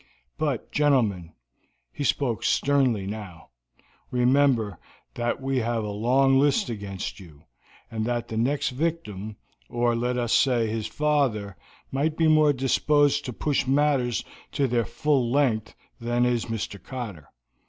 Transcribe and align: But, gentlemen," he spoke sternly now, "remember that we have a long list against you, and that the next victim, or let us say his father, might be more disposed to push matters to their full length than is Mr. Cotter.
But, 0.39 0.71
gentlemen," 0.71 1.33
he 1.91 2.03
spoke 2.03 2.41
sternly 2.43 3.05
now, 3.05 3.49
"remember 4.09 4.79
that 5.13 5.39
we 5.39 5.59
have 5.59 5.83
a 5.83 5.91
long 5.91 6.39
list 6.39 6.71
against 6.71 7.19
you, 7.19 7.43
and 7.91 8.03
that 8.07 8.27
the 8.27 8.35
next 8.35 8.69
victim, 8.71 9.35
or 9.69 9.95
let 9.95 10.17
us 10.17 10.33
say 10.33 10.65
his 10.65 10.87
father, 10.87 11.55
might 11.91 12.17
be 12.17 12.27
more 12.27 12.51
disposed 12.51 13.25
to 13.25 13.31
push 13.31 13.67
matters 13.67 14.25
to 14.53 14.67
their 14.67 14.85
full 14.85 15.29
length 15.29 15.75
than 15.99 16.25
is 16.25 16.45
Mr. 16.45 16.81
Cotter. 16.81 17.29